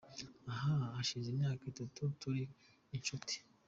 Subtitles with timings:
[0.51, 2.41] Ahaaaa hashize imyaka itatu turi
[2.95, 3.35] inshuti.